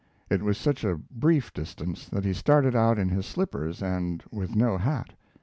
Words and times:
It 0.31 0.41
was 0.41 0.57
such 0.57 0.83
a 0.83 0.95
brief 0.97 1.53
distance 1.53 2.09
that 2.09 2.25
he 2.25 2.33
started 2.33 2.75
out 2.75 2.97
in 2.97 3.09
his 3.09 3.27
slippers 3.27 3.83
and 3.83 4.23
with 4.31 4.55
no 4.55 4.79
hat. 4.79 5.13